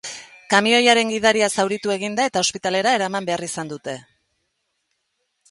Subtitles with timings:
[0.51, 3.97] Kamioiaren gidaria zauritu egin da eta ospitalera eraman behar izan dute.